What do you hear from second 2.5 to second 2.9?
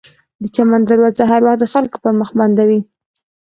وي.